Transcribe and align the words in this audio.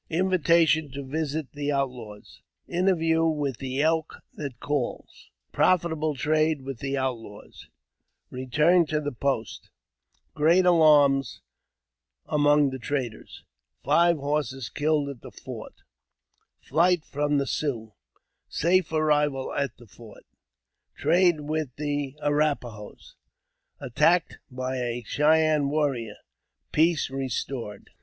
Invitation 0.09 0.89
to 0.93 1.03
visit 1.03 1.51
the 1.51 1.71
Outlaws— 1.71 2.41
Interview 2.67 3.23
with" 3.27 3.57
the 3.59 3.83
Elk 3.83 4.15
that 4.33 4.59
Calls 4.59 5.29
Profitable 5.51 6.15
Trade 6.15 6.63
with 6.63 6.79
the 6.79 6.97
Outlaws— 6.97 7.67
Return 8.31 8.87
to 8.87 8.99
the 8.99 9.11
Post— 9.11 9.69
Great 10.33 10.65
Alarm 10.65 11.21
among 12.25 12.71
the 12.71 12.79
traders— 12.79 13.43
Five 13.85 14.17
Horses 14.17 14.69
killed 14.69 15.07
at 15.07 15.21
the 15.21 15.29
Fort— 15.29 15.75
Flight 16.67 17.05
from 17.05 17.37
thdj 17.37 17.45
Siouxs— 17.61 17.93
Safe 18.61 18.91
arrival 18.91 19.53
at 19.53 19.77
the 19.77 19.85
Fort— 19.85 20.25
Trade 20.97 21.41
with 21.41 21.75
the 21.75 22.17
Arrap 22.23 22.63
a 22.63 22.71
hos 22.71 23.17
Attacked 23.79 24.39
by 24.49 24.77
a 24.77 25.03
Cheyenne 25.05 25.69
Warrior— 25.69 26.15
Peace 26.71 27.11
restored. 27.11 27.91